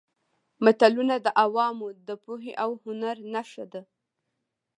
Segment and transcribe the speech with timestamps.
[0.63, 3.81] متلونه د عوامو د پوهې او هنر نښه ده